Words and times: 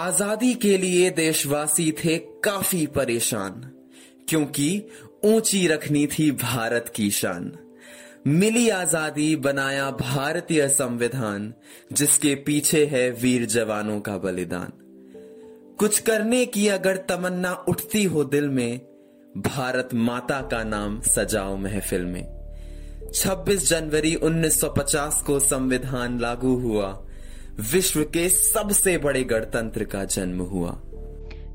आज़ादी 0.00 0.54
के 0.54 0.78
लिए 0.78 1.10
देशवासी 1.10 1.92
थे 1.92 2.16
काफ़ी 2.18 2.86
परेशान, 2.86 3.50
क्योंकि 4.28 4.86
ऊँची 5.24 5.66
रखनी 5.66 6.06
थी 6.06 6.30
भारत 6.30 6.92
की 6.96 7.10
शान। 7.10 7.52
मिली 8.26 8.68
आज़ादी 8.68 9.36
बनाया 9.36 9.90
भारतीय 9.90 10.68
संविधान, 10.68 11.52
जिसके 11.92 12.34
पीछे 12.34 12.84
है 12.86 13.10
वीर 13.10 13.44
जवानों 13.46 14.00
का 14.00 14.16
बलिदान। 14.18 14.72
कुछ 15.78 15.98
करने 15.98 16.46
की 16.46 16.68
अगर 16.68 16.96
तमन्ना 16.96 17.52
उठती 17.68 18.04
हो 18.04 18.24
दिल 18.24 18.48
में, 18.48 18.80
भारत 19.36 19.88
माता 19.94 20.40
का 20.40 20.64
नाम 20.64 21.00
सजाओ 21.00 21.56
महफिल 21.56 22.04
में। 22.04 22.26
26 23.14 23.68
जनवरी 23.68 24.14
1950 24.14 25.22
को 25.22 25.38
संविधान 25.40 26.20
लागू 26.20 26.56
हुआ 26.56 27.06
विश्व 27.60 28.02
के 28.02 28.28
सबसे 28.28 28.98
बड़े 28.98 29.24
गणतंत्र 29.24 29.84
का 29.84 30.04
जन्म 30.04 30.40
हुआ। 30.42 30.80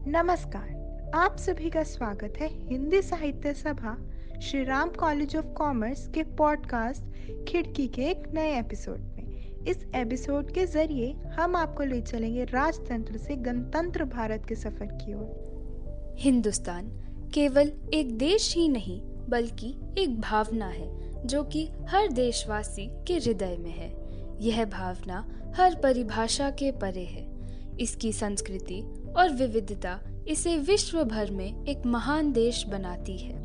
नमस्कार 0.08 1.12
आप 1.16 1.38
सभी 1.38 1.70
का 1.70 1.84
स्वागत 1.84 2.34
है 2.38 2.70
Hindi 2.70 3.02
Sahitya 3.02 3.54
Sabha 3.54 3.98
Shri 4.42 4.64
Ram 4.64 4.90
College 4.90 5.36
of 5.36 5.46
Commerce 5.46 6.08
के 6.08 6.24
पॉडकास्ट 6.24 7.02
खिड़की 7.48 7.88
के 7.88 8.02
एक 8.02 8.24
नए 8.34 8.60
एपिसोड 8.60 9.00
में। 9.00 9.64
इस 9.68 9.86
एपिसोड 9.96 10.52
के 10.52 10.66
ज़रिए 10.66 11.12
हम 11.14 11.56
आपको 11.56 11.84
ले 11.84 12.02
चलेंगे 12.02 12.44
राजतंत्र 12.44 13.18
से 13.18 13.36
गणतंत्र 13.36 14.06
भारत 14.06 14.46
के 14.50 14.56
सफ़र 14.56 14.86
की 14.86 15.14
ओर। 15.14 16.16
हिंदुस्तान 16.20 16.86
केवल 17.34 17.72
एक 17.94 18.18
देश 18.18 18.56
ही 18.56 18.68
नहीं 18.68 19.02
बल्कि 19.30 19.76
एक 19.98 20.22
भावना 20.22 20.68
है 20.68 21.28
जो 21.28 21.44
कि 21.44 21.70
हर 21.90 22.08
देशवासी 22.08 22.92
के 23.08 23.14
हृदय 23.14 23.58
में 23.60 23.72
है। 23.72 24.05
यह 24.42 24.66
भावना 24.66 25.26
हर 25.58 25.76
परिभाषा 25.76 26.50
के 26.50 26.72
परे 26.72 27.06
है। 27.06 27.28
इसकी 27.80 28.12
संस्कृति 28.14 28.82
और 29.18 29.30
विविधता 29.30 30.00
इसे 30.28 30.58
विश्व 30.58 31.04
भर 31.04 31.32
में 31.32 31.66
एक 31.66 31.86
महान 31.86 32.32
देश 32.32 32.64
बनाती 32.68 33.18
है। 33.18 33.44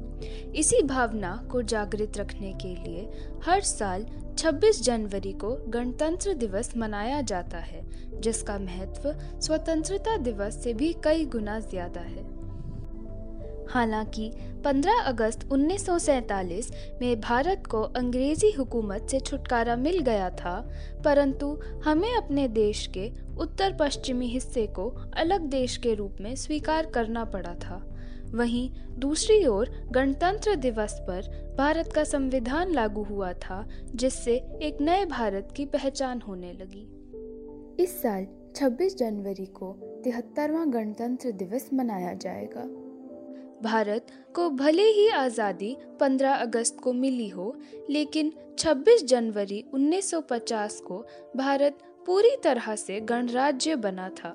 इसी 0.52 0.82
भावना 0.82 1.34
को 1.50 1.62
जागृत 1.62 2.19
रखने 2.19 2.52
के 2.52 2.74
लिए 2.74 3.08
हर 3.44 3.60
साल 3.60 4.06
26 4.38 4.82
जनवरी 4.82 5.32
को 5.32 5.50
गणतंत्र 5.69 6.34
दिवस 6.34 6.77
मनाया 6.77 7.20
जाता 7.20 7.58
है, 7.58 7.82
जिसका 8.20 8.58
महत्व 8.58 9.12
स्वतंत्रता 9.41 10.16
दिवस 10.16 10.62
से 10.64 10.75
भी 10.75 10.92
कई 11.04 11.25
गुना 11.25 11.58
ज़्यादा 11.60 12.00
है। 12.00 12.39
हालाँकि 13.70 14.32
15 14.64 15.00
अगस्त 15.00 15.48
1947 15.52 16.70
में 17.00 17.20
भारत 17.20 17.66
को 17.66 17.82
अंग्रेज़ी 17.82 18.50
हुकूमत 18.50 19.06
से 19.10 19.20
छुटकारा 19.20 19.76
मिल 19.76 19.98
गया 19.98 20.30
था, 20.30 20.70
परंतु 21.04 21.58
हमें 21.84 22.14
अपने 22.14 22.48
देश 22.48 22.86
के 22.86 23.10
उत्तर 23.38 23.76
पश्चिमी 23.80 24.26
हिस्से 24.26 24.66
को 24.66 24.88
अलग 25.16 25.41
देश 25.41 25.76
के 25.76 25.94
रूप 25.94 26.16
में 26.20 26.34
स्वीकार 26.36 26.86
करना 26.86 27.24
पड़ा 27.24 27.54
था। 27.54 27.86
वहीं 28.34 28.70
दूसरी 28.98 29.46
ओर 29.46 29.70
गणतंत्र 29.92 30.54
दिवस 30.54 30.98
पर 31.00 31.54
भारत 31.58 31.92
का 31.92 32.04
संविधान 32.04 32.72
लागू 32.72 33.02
हुआ 33.02 33.32
था, 33.32 33.68
जिससे 33.94 34.36
एक 34.62 34.80
नए 34.80 35.04
भारत 35.04 35.52
की 35.56 35.64
पहचान 35.64 36.20
होने 36.20 36.52
लगी। 36.52 36.88
इस 37.82 38.02
साल 38.02 38.26
26 38.56 38.96
जनवरी 38.96 39.46
को 39.46 39.72
तिहत्तरवा 40.04 40.64
गणतंत्र 40.64 41.30
दिवस 41.30 41.70
मनाया 41.74 42.14
जाएगा। 42.14 42.79
भारत 43.62 44.06
को 44.34 44.48
भले 44.50 44.83
ही 44.83 45.08
आज़ादी 45.08 45.77
15 46.00 46.34
अगस्त 46.36 46.78
को 46.80 46.92
मिली 46.92 47.28
हो, 47.28 47.55
लेकिन 47.91 48.33
26 48.58 49.05
जनवरी 49.05 49.64
1950 49.75 50.80
को 50.80 51.05
भारत 51.36 51.78
पूरी 52.06 52.36
तरह 52.44 52.75
से 52.77 53.00
गणराज्य 53.00 53.77
बना 53.77 54.08
था। 54.08 54.34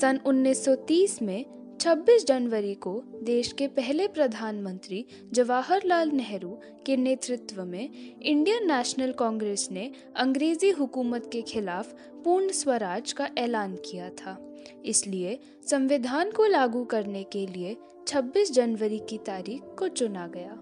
सन 0.00 0.20
1930 0.26 1.20
में 1.22 1.44
26 1.80 2.24
जनवरी 2.26 2.74
को 2.74 2.92
देश 3.22 3.52
के 3.52 3.66
पहले 3.68 4.06
प्रधानमंत्री 4.08 5.04
जवाहरलाल 5.32 6.10
नेहरू 6.10 6.58
के 6.86 6.96
नेतृत्व 6.96 7.64
में 7.64 7.88
इंडियन 8.22 8.66
नेशनल 8.72 9.12
कांग्रेस 9.12 9.68
ने 9.72 9.90
अंग्रेज़ी 10.16 10.70
हुकूमत 10.70 11.28
के 11.32 11.42
खिलाफ 11.42 11.94
पूर्ण 12.24 12.48
स्वराज 12.52 13.12
का 13.12 13.28
ऐलान 13.38 13.76
किया 13.84 14.08
था। 14.10 14.36
इसलिए 14.84 15.38
संविधान 15.70 16.30
को 16.30 16.46
लागू 16.46 16.84
करने 16.84 17.22
के 17.22 17.46
लिए 17.46 17.76
26 18.06 18.52
जनवरी 18.52 18.98
की 18.98 19.18
तारीख 19.18 19.62
को 19.78 19.88
चुना 19.88 20.26
गया। 20.26 20.56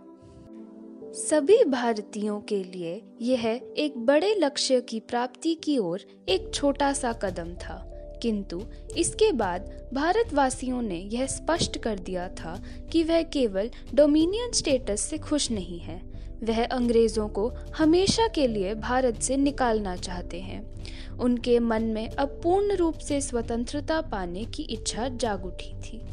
सभी 1.13 1.65
भारतीयों 1.65 2.41
के 2.41 2.65
लिए 2.65 3.03
यह 3.23 3.61
एक 3.79 3.99
बड़े 3.99 4.35
लक्ष्य 4.35 4.81
की 4.81 5.01
प्राप्ति 5.01 5.55
की 5.55 5.79
ओर 5.79 6.01
एक 6.29 6.55
छोटा 6.55 6.93
सा 6.93 7.13
कदम 7.13 7.55
था। 7.55 7.85
किंतु 8.23 8.63
इसके 8.97 9.33
बाद 9.33 9.91
भारतवासियों 9.95 10.83
ने 10.83 10.97
यह 10.97 11.27
स्पष्ट 11.27 11.79
कर 11.79 11.99
दिया 11.99 12.29
था 12.29 12.63
कि 12.93 13.03
वह 13.03 13.23
केवल 13.23 13.71
डोमिनियन 13.95 14.53
स्टेटस 14.53 15.01
से 15.01 15.19
खुश 15.19 15.51
नहीं 15.51 15.79
है। 15.79 16.03
वह 16.43 16.65
अंग्रेज़ों 16.65 17.29
को 17.29 17.53
हमेशा 17.77 18.29
के 18.29 18.47
लिए 18.47 18.75
भारत 18.75 19.17
से 19.17 19.37
निकालना 19.37 19.97
चाहते 19.97 20.41
हैं। 20.41 20.79
उनके 21.19 21.59
मन 21.59 21.83
में 21.83 22.09
अब 22.09 22.29
पूर्ण 22.29 22.77
रूप 22.77 22.95
से 22.95 23.21
स्वतंत्रता 23.21 24.01
पाने 24.01 24.45
की 24.45 24.63
इच्छा 24.63 25.09
जाग 25.09 25.47
उठी 25.47 25.75
थी। 25.75 26.08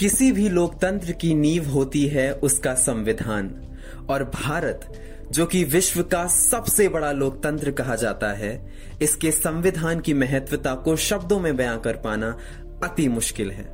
किसी 0.00 0.32
भी 0.32 0.48
लोकतंत्र 0.48 1.12
की 1.12 1.34
नींव 1.34 1.68
होती 1.68 2.06
है 2.06 2.32
उसका 2.32 2.74
संविधान। 2.74 3.62
और 4.08 4.24
भारत, 4.24 5.02
जो 5.30 5.46
कि 5.46 5.64
विश्व 5.64 6.02
का 6.02 6.26
सबसे 6.26 6.88
बड़ा 6.88 7.12
लोकतंत्र 7.12 7.70
कहा 7.70 7.96
जाता 7.96 8.32
है, 8.32 8.72
इसके 9.02 9.30
संविधान 9.30 10.00
की 10.00 10.14
महत्वता 10.14 10.74
को 10.74 10.96
शब्दों 10.96 11.40
में 11.40 11.56
बयां 11.56 11.78
कर 11.78 11.96
पाना 11.96 12.38
अति 12.84 13.08
मुश्किल 13.08 13.50
है। 13.50 13.64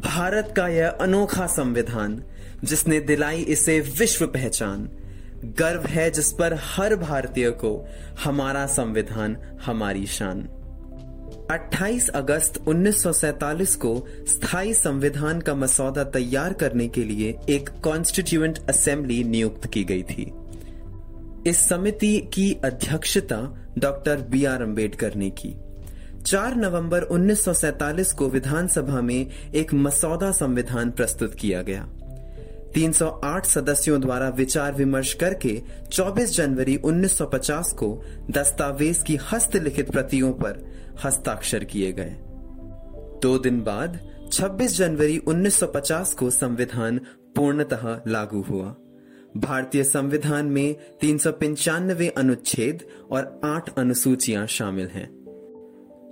भारत 0.00 0.54
का 0.56 0.68
यह 0.68 0.88
अनोखा 0.88 1.46
संविधान, 1.46 2.22
जिसने 2.64 3.00
दिलाई 3.00 3.40
इसे 3.40 3.80
विश्व 3.80 4.26
पहचान, 4.26 4.90
गर्व 5.44 5.82
है 5.86 6.10
जिस 6.10 6.32
पर 6.32 6.58
हर 6.62 6.96
भारतीय 6.96 7.50
को 7.50 7.88
हमारा 8.24 8.66
संविधान 8.66 9.36
हमारी 9.66 10.06
शान। 10.06 10.48
28 11.50 12.08
अगस्त 12.08 12.64
1947 12.68 13.74
को 13.74 14.06
स्थायी 14.28 14.74
संविधान 14.74 15.40
का 15.40 15.54
मसौदा 15.54 16.04
तैयार 16.04 16.52
करने 16.52 16.88
के 16.88 17.04
लिए 17.04 17.38
एक 17.50 17.68
कॉन्स्टिट्यूएंट 17.84 18.58
असेंबली 18.68 19.24
नियुक्त 19.24 19.66
की 19.66 19.84
गई 19.84 20.02
थी। 20.02 20.32
इस 21.46 21.68
समिति 21.68 22.18
की 22.34 22.52
अध्यक्षता 22.64 23.68
डॉक्टर 23.78 24.16
बी 24.16 24.44
आर 24.44 24.62
अंबेडकर 24.62 25.14
ने 25.14 25.30
की। 25.30 25.54
4 26.22 26.54
नवंबर 26.54 27.02
1947 27.02 28.12
को 28.12 28.28
विधानसभा 28.28 29.00
में 29.00 29.30
एक 29.54 29.74
मसौदा 29.74 30.30
संविधान 30.30 30.90
प्रस्तुत 30.90 31.34
किया 31.34 31.62
गया। 31.62 31.88
308 32.74 33.46
सदस्यों 33.46 34.00
द्वारा 34.00 34.28
विचार 34.28 34.74
विमर्श 34.74 35.14
करके 35.14 35.62
24 35.92 36.36
जनवरी 36.36 36.76
1950 36.76 37.72
को 37.72 38.02
दस्तावेज़ 38.30 39.04
की 39.04 39.16
हस्तलिखित 39.16 39.90
प्रतियों 39.90 40.32
पर 40.32 40.72
हस्ताक्षर 41.04 41.64
किए 41.64 41.92
गए। 41.92 42.16
दो 43.22 43.38
दिन 43.38 43.60
बाद 43.60 44.00
26 44.32 44.76
जनवरी 44.76 45.18
1950 45.18 46.14
को 46.14 46.30
संविधान 46.30 47.00
पूर्णतः 47.36 48.00
लागू 48.06 48.40
हुआ। 48.42 48.76
भारतीय 49.36 49.84
संविधान 49.84 50.46
में 50.46 50.76
तीन 51.00 51.18
सौ 51.18 51.32
अनुच्छेद 52.16 52.82
और 53.10 53.40
आठ 53.44 53.78
अनुसूचियाँ 53.78 54.46
शामिल 54.46 54.86
हैं। 54.86 55.24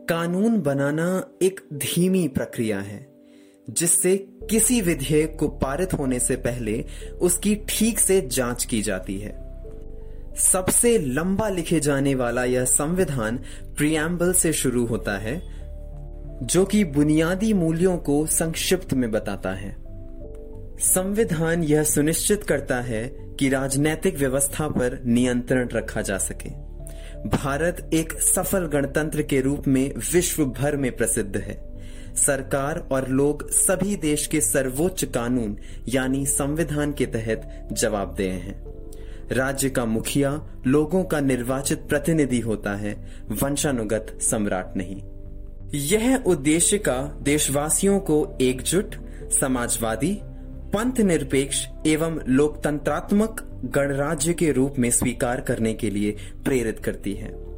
कानून 0.09 0.61
बनाना 0.61 1.29
एक 1.43 1.61
धीमी 1.73 2.29
प्रक्रिया 2.29 2.81
है, 2.81 3.13
जिससे 3.71 4.29
किसी 4.51 4.81
विधेयक 4.81 5.37
को 5.39 5.49
पारित 5.49 5.95
होने 5.95 6.21
से 6.21 6.37
पहले 6.37 6.85
उसकी 7.21 7.55
ठीक 7.69 7.99
से 7.99 8.21
जाँच 8.21 8.65
की 8.65 8.83
जाती 8.83 9.19
है। 9.19 9.43
सबसे 10.37 10.99
लंबा 10.99 11.49
लिखे 11.49 11.81
जाने 11.81 12.15
वाला 12.15 12.45
यह 12.45 12.65
संविधान 12.65 13.37
प्रियम्बल 13.77 14.33
से 14.33 14.53
शुरू 14.53 14.87
होता 14.87 15.19
है, 15.19 15.43
जो 16.43 16.65
कि 16.65 16.85
बुनियादी 16.85 17.53
मूल्यों 17.53 17.97
को 17.97 18.27
संक्षिप्त 18.27 18.95
में 18.95 19.11
बताता 19.11 19.51
है। 19.51 19.77
संविधान 20.79 21.63
यह 21.63 21.83
सुनिश्चित 21.83 22.43
करता 22.43 22.81
है 22.81 23.15
कि 23.39 23.49
राजनैतिक 23.49 24.19
व्यवस्था 24.19 24.69
पर 24.69 25.03
नियंत्रण 25.07 25.69
रखा 25.69 26.03
जा 26.03 26.19
सके। 26.19 26.49
भारत 27.29 27.91
एक 27.95 28.13
सफल 28.13 28.67
गणतंत्र 28.67 29.23
के 29.23 29.41
रूप 29.41 29.69
में 29.69 29.93
विश्व 30.13 30.45
भर 30.45 30.77
में 30.77 30.97
प्रसिद्ध 30.97 31.37
है। 31.37 31.72
सरकार 32.17 32.79
और 32.79 33.09
लोग 33.09 33.51
सभी 33.51 33.97
देश 33.97 34.27
के 34.27 34.41
सर्वोच्च 34.41 35.05
कानून, 35.05 35.59
यानी 35.89 36.27
संविधान 36.27 36.93
के 36.93 37.07
तहत 37.07 37.69
जवाबदेह 37.73 38.33
हैं। 38.33 38.73
राज्य 39.33 39.71
का 39.71 39.85
मुखिया 39.85 40.47
लोगों 40.67 41.05
का 41.05 41.21
निर्वाचित 41.21 41.79
प्रतिनिधि 41.79 42.41
होता 42.41 42.75
है, 42.77 43.07
वंशानुगत 43.43 44.19
सम्राट 44.21 44.77
नहीं। 44.77 45.03
यह 45.75 46.17
उद्देश्य 46.17 46.79
का 46.79 47.19
देशवासियों 47.23 48.01
को 48.01 48.39
एकजुट, 48.41 48.95
समाजवादी, 49.41 50.19
पंथ 50.75 51.01
निरपेक्ष 51.01 51.67
एवं 51.87 52.21
लोकतंत्रात्मक 52.29 53.49
गणराज्य 53.65 54.33
के 54.33 54.53
रूप 54.53 54.75
में 54.79 54.91
स्वीकार 54.91 55.41
करने 55.41 55.75
के 55.75 55.91
लिए 55.91 56.17
प्रेरित 56.45 56.79
करती 56.79 57.13
है। 57.15 57.52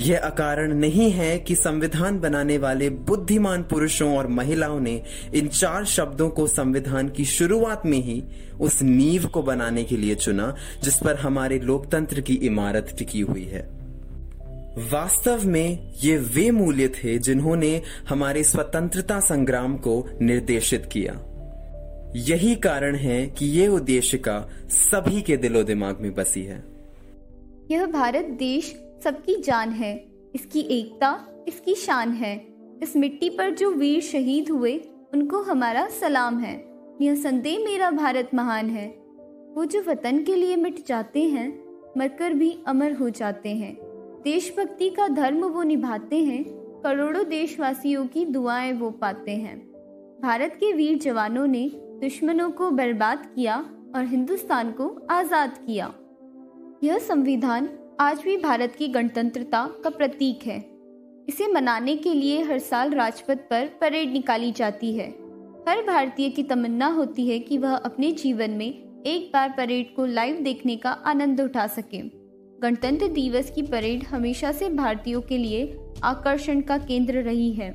यह 0.00 0.18
अकारण 0.18 0.74
नहीं 0.74 1.10
है 1.10 1.38
कि 1.38 1.54
संविधान 1.54 2.20
बनाने 2.20 2.58
वाले 2.58 2.90
बुद्धिमान 2.90 3.62
पुरुषों 3.62 4.16
और 4.16 4.26
महिलाओं 4.26 4.80
ने 4.80 5.02
इन 5.34 5.48
चार 5.48 5.84
शब्दों 5.84 6.28
को 6.28 6.46
संविधान 6.46 7.08
की 7.08 7.24
शुरुआत 7.24 7.86
में 7.86 7.98
ही 7.98 8.24
उस 8.60 8.82
नींव 8.82 9.26
को 9.26 9.42
बनाने 9.42 9.84
के 9.84 9.96
लिए 9.96 10.14
चुना, 10.14 10.56
जिस 10.82 10.98
पर 10.98 11.16
हमारे 11.16 11.58
लोकतंत्र 11.58 12.20
की 12.20 12.34
इमारत 12.34 12.94
टिकी 12.98 13.20
हुई 13.20 13.44
है। 13.44 13.68
वास्तव 14.92 15.40
में 15.44 15.92
ये 16.04 16.16
वे 16.16 16.50
मूल्य 16.50 16.88
थे 16.88 17.18
जिन्होंने 17.18 17.82
हमारे 18.08 18.44
स्वतंत्रता 18.44 19.20
संग्राम 19.20 19.76
को 19.76 20.08
निर्देशित 20.22 20.88
किया। 20.92 21.24
यही 22.16 22.54
कारण 22.54 22.96
है 22.96 23.26
कि 23.26 23.46
ये 23.46 23.68
उद्देशिका 23.68 24.48
सभी 24.68 25.22
के 25.22 25.36
दिलो 25.36 25.62
दिमाग 25.62 25.98
में 26.00 26.14
बसी 26.14 26.42
है। 26.42 26.64
यह 27.70 27.86
भारत 27.86 28.24
देश 28.24 28.83
सबकी 29.04 29.36
जान 29.36 29.70
है, 29.70 30.08
इसकी 30.34 30.60
एकता, 30.60 31.44
इसकी 31.48 31.74
शान 31.74 32.10
है। 32.10 32.54
इस 32.82 32.96
मिट्टी 32.96 33.30
पर 33.30 33.50
जो 33.50 33.70
वीर 33.70 34.00
शहीद 34.02 34.50
हुए, 34.50 34.78
उनको 35.14 35.42
हमारा 35.42 35.88
सलाम 35.88 36.38
है। 36.38 36.64
यह 37.02 37.14
संदेह 37.14 37.58
मेरा 37.58 37.90
भारत 37.90 38.30
महान 38.34 38.70
है। 38.70 38.88
वो 39.54 39.64
जो 39.64 39.82
वतन 39.88 40.22
के 40.22 40.34
लिए 40.34 40.56
मिट 40.56 40.86
जाते 40.86 41.22
हैं, 41.22 41.64
मरकर 41.98 42.32
भी 42.32 42.58
अमर 42.66 42.92
हो 42.92 43.10
जाते 43.10 43.48
हैं। 43.48 43.76
देशभक्ति 44.24 44.90
का 44.90 45.08
धर्म 45.08 45.44
वो 45.44 45.62
निभाते 45.62 46.16
हैं, 46.16 46.44
करोड़ों 46.80 47.28
देशवासियों 47.28 48.06
की 48.06 48.24
दुआएँ 48.24 48.72
वो 48.72 48.90
पाते 48.90 49.32
हैं। 49.32 49.58
भारत 50.22 50.54
के 50.54 50.72
वीर 50.72 50.98
जवानों 50.98 51.46
ने 51.46 51.70
दुश्मनों 51.74 52.50
को 52.50 52.70
बर्बाद 52.70 53.32
किया 53.34 53.56
और 53.96 54.04
हिंदुस्तान 54.04 54.72
को 54.72 55.06
आज़ाद 55.10 55.58
किया। 55.66 55.94
यह 56.84 56.98
संविधान 56.98 57.68
आज 58.00 58.20
भी 58.24 58.36
भारत 58.36 58.76
की 58.78 58.88
गणतंत्रता 58.88 59.80
का 59.84 59.90
प्रतीक 59.90 60.46
है। 60.46 60.58
इसे 61.28 61.52
मनाने 61.52 61.96
के 61.96 62.14
लिए 62.14 62.42
हर 62.42 62.58
साल 62.58 62.90
राजपथ 62.90 63.36
पर 63.36 63.66
परेड 63.80 64.12
निकाली 64.12 64.52
जाती 64.52 64.92
है। 64.94 65.08
हर 65.68 65.82
भारतीय 65.86 66.28
की 66.28 66.42
तमन्ना 66.42 66.86
होती 66.86 67.28
है 67.28 67.38
कि 67.38 67.58
वह 67.58 67.74
अपने 67.74 68.12
जीवन 68.12 68.50
में 68.50 69.02
एक 69.06 69.30
बार 69.34 69.54
परेड 69.56 69.94
को 69.94 70.06
लाइव 70.06 70.36
देखने 70.36 70.76
का 70.76 70.90
आनंद 70.90 71.40
उठा 71.40 71.66
सके। 71.66 71.98
गणतंत्र 72.62 73.08
दिवस 73.08 73.50
की 73.50 73.62
परेड 73.62 74.04
हमेशा 74.04 74.52
से 74.52 74.70
भारतीयों 74.70 75.20
के 75.20 75.38
लिए 75.38 75.78
आकर्षण 76.02 76.60
का 76.60 76.78
केंद्र 76.78 77.14
रही 77.14 77.52
है। 77.52 77.70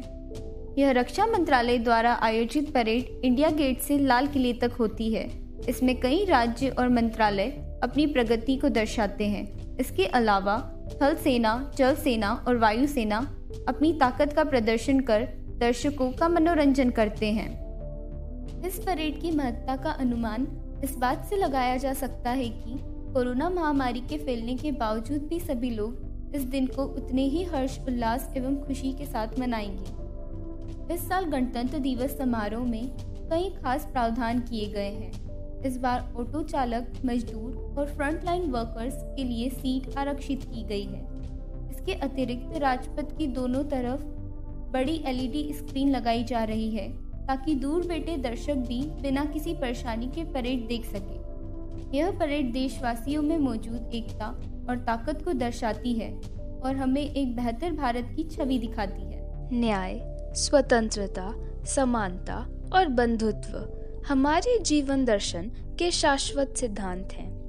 यह 0.77 0.91
रक्षा 0.91 1.25
मंत्रालय 1.25 1.77
द्वारा 1.77 2.19
आयोजित 2.21 2.73
परेड 2.73 3.21
इंडिया 3.25 3.49
गेट 3.49 3.79
से 3.79 3.99
लाल 3.99 4.27
किले 4.27 4.53
तक 4.53 4.71
होती 4.71 5.13
है। 5.13 5.29
इसमें 5.69 5.99
कई 5.99 6.25
राज्य 6.25 6.69
और 6.69 6.89
मंत्रालय 6.89 7.79
अपनी 7.83 8.07
प्रगति 8.07 8.57
को 8.57 8.69
दर्शाते 8.69 9.27
हैं। 9.27 9.68
इसके 9.79 10.05
अलावा 10.05 10.57
थल 11.01 11.15
सेना, 11.15 11.71
जल 11.77 11.95
सेना 11.95 12.45
और 12.47 12.57
वायु 12.57 12.87
सेना 12.87 13.17
अपनी 13.67 13.93
ताकत 13.93 14.33
का 14.33 14.43
प्रदर्शन 14.43 14.99
कर 14.99 15.27
दर्शकों 15.57 16.11
का 16.11 16.27
मनोरंजन 16.29 16.89
करते 16.89 17.31
हैं। 17.31 17.49
इस 18.65 18.79
परेड 18.79 19.21
की 19.21 19.31
महत्ता 19.31 19.75
का 19.75 19.91
अनुमान 19.91 20.47
इस 20.83 20.97
बात 20.97 21.25
से 21.25 21.35
लगाया 21.35 21.77
जा 21.77 21.93
सकता 21.93 22.29
है 22.29 22.49
कि 22.49 22.79
कोरोना 23.13 23.49
महामारी 23.49 23.99
के 23.99 24.17
फैलने 24.17 24.55
के 24.55 24.71
बावजूद 24.71 25.21
भी 25.21 25.39
सभी 25.39 25.69
लोग 25.69 26.31
इस 26.35 26.41
दिन 26.41 26.67
को 26.67 26.83
उतने 26.83 27.23
ही 27.23 27.43
हर्ष, 27.43 27.79
उल्लास 27.79 28.33
एवं 28.37 28.55
खुशी 28.55 28.93
के 28.93 29.05
साथ 29.05 29.39
मनाएँगे। 29.39 30.93
इस 30.93 31.07
साल 31.09 31.25
गणतंत्र 31.25 31.79
दिवस 31.79 32.17
समारोह 32.17 32.65
में 32.65 32.89
कई 33.31 33.49
खास 33.63 33.87
प्रावधान 33.91 34.39
किए 34.39 34.65
गए 34.65 34.89
हैं। 34.89 35.28
इस 35.65 35.77
बार 35.77 36.13
ऑटो 36.17 36.43
चालक, 36.43 36.91
मजदूर 37.05 37.75
और 37.77 37.87
फ्रंटलाइन 37.87 38.49
वर्कर्स 38.51 39.01
के 39.15 39.23
लिए 39.23 39.49
सीट 39.49 39.97
आरक्षित 39.97 40.43
की 40.43 40.63
गई 40.63 40.83
है। 40.83 41.07
इसके 41.71 41.93
अतिरिक्त 41.93 42.57
राजपथ 42.57 43.17
की 43.17 43.27
दोनों 43.27 43.63
तरफ़ 43.63 44.03
बड़ी 44.71 45.03
एलईडी 45.05 45.53
स्क्रीन 45.53 45.89
लगाई 45.89 46.23
जा 46.23 46.43
रही 46.43 46.69
है, 46.69 46.89
ताकि 47.27 47.55
दूर 47.55 47.87
बैठे 47.87 48.17
दर्शक 48.17 48.53
भी 48.53 48.81
बिना 49.01 49.25
किसी 49.25 49.53
परेशानी 49.53 50.07
के 50.07 50.23
परेड 50.23 50.67
देख 50.67 50.85
सके। 50.85 51.97
यह 51.97 52.11
परेड 52.19 52.51
देशवासियों 52.53 53.21
में 53.21 53.37
मौजूद 53.37 53.91
एकता 53.93 54.27
और 54.69 54.77
ताकत 54.77 55.21
को 55.25 55.33
दर्शाती 55.33 55.93
है 55.93 56.11
और 56.59 56.75
हमें 56.75 57.01
एक 57.01 57.35
बेहतर 57.35 57.71
भारत 57.71 58.13
की 58.15 58.23
छवि 58.23 58.59
दिखाती 58.59 59.01
है। 59.01 59.49
न्याय, 59.53 59.99
स्वतंत्रता, 60.35 61.33
समानता 61.65 62.35
और 62.73 62.87
बंधुत्व 62.87 63.78
हमारे 64.07 64.59
जीवन 64.59 65.05
दर्शन 65.05 65.51
के 65.79 65.91
शाश्वत 65.91 66.53
सिद्धांत 66.57 67.13
हैं। 67.13 67.39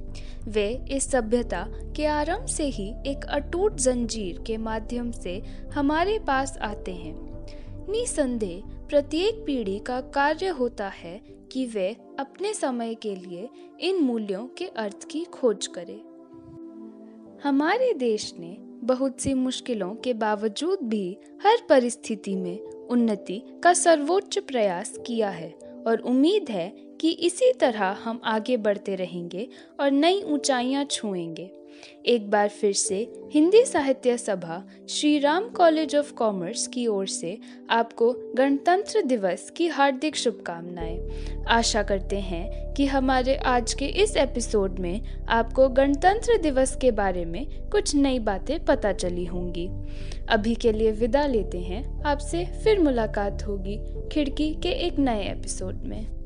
वे 0.48 0.84
इस 0.90 1.10
सभ्यता 1.10 1.66
के 1.96 2.06
आरंभ 2.06 2.46
से 2.46 2.64
ही 2.64 2.94
एक 3.06 3.24
अटूट 3.24 3.74
जंजीर 3.74 4.42
के 4.46 4.56
माध्यम 4.56 5.10
से 5.10 5.42
हमारे 5.74 6.18
पास 6.18 6.58
आते 6.58 6.92
हैं। 6.92 7.14
निसंदेह 7.90 8.86
प्रत्येक 8.88 9.44
पीढ़ी 9.46 9.78
का 9.78 10.00
कार्य 10.00 10.48
होता 10.48 10.88
है 10.88 11.20
कि 11.52 11.66
वे 11.66 11.96
अपने 12.18 12.54
समय 12.54 12.94
के 12.94 13.14
लिए 13.16 13.48
इन 13.80 13.96
मूल्यों 13.96 14.46
के 14.46 14.64
अर्थ 14.64 15.08
की 15.10 15.24
खोज 15.24 15.66
करें। 15.66 16.00
हमारे 17.44 17.94
देश 17.94 18.34
ने 18.38 18.56
बहुत 18.60 19.20
सी 19.20 19.34
मुश्किलों 19.34 19.94
के 19.94 20.14
बावजूद 20.14 20.78
भी 20.82 21.16
हर 21.42 21.58
परिस्थिति 21.68 22.36
में 22.36 22.60
उन्नति 22.62 23.42
का 23.64 23.72
सर्वोच्च 23.72 24.38
प्रयास 24.38 24.98
किया 25.06 25.30
है। 25.30 25.69
और 25.86 26.00
उम्मीद 26.00 26.50
है 26.50 26.68
कि 27.00 27.10
इसी 27.10 27.52
तरह 27.52 27.84
हम 27.84 28.20
आगे 28.24 28.56
बढ़ते 28.56 28.94
रहेंगे 28.94 29.48
और 29.80 29.90
नई 29.90 30.22
ऊंचाइयाँ 30.22 30.84
छुएँगे। 30.84 31.50
एक 32.06 32.30
बार 32.30 32.48
फिर 32.48 32.72
से 32.72 33.12
Hindi 33.32 33.64
Sahitya 33.64 34.18
Sabha 34.18 34.68
Shri 34.88 35.18
Ram 35.18 35.48
College 35.48 35.96
of 35.96 36.12
Commerce 36.12 36.66
की 36.66 36.86
ओर 36.86 37.06
से 37.06 37.38
आपको 37.70 38.12
गणतंत्र 38.34 39.02
दिवस 39.02 39.50
की 39.50 39.68
हार्दिक 39.68 40.16
शुभकामनाएँ। 40.16 41.08
आशा 41.48 41.82
करते 41.82 42.20
हैं 42.20 42.74
कि 42.74 42.86
हमारे 42.86 43.36
आज 43.36 43.74
के 43.74 43.86
इस 43.86 44.16
एपिसोड 44.16 44.78
में 44.78 45.00
आपको 45.28 45.68
गणतंत्र 45.68 46.38
दिवस 46.38 46.76
के 46.76 46.90
बारे 46.90 47.24
में 47.24 47.68
कुछ 47.68 47.94
नई 47.94 48.18
बातें 48.18 48.64
पता 48.64 48.92
चली 48.92 49.24
होंगी। 49.24 49.68
अभी 50.28 50.54
के 50.54 50.72
लिए 50.72 50.90
विदा 50.90 51.26
लेते 51.26 51.58
हैं। 51.58 52.02
आपसे 52.02 52.44
फिर 52.64 52.80
मुलाकात 52.80 53.42
होगी 53.46 54.08
खिड़की 54.08 54.54
के 54.54 54.68
एक 54.68 54.98
नए 54.98 55.30
एपिसोड 55.30 55.74
में। 55.74 56.19